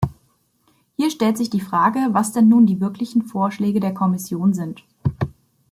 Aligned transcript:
Hier 0.95 1.11
stellt 1.11 1.37
sich 1.37 1.51
die 1.51 1.59
Frage, 1.61 2.07
was 2.09 2.31
denn 2.31 2.49
nun 2.49 2.65
die 2.65 2.81
wirklichen 2.81 3.21
Vorschläge 3.21 3.79
der 3.79 3.93
Kommission 3.93 4.51
sind. 4.55 4.83